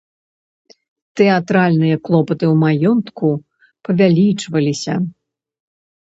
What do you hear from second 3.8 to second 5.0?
павялічваліся.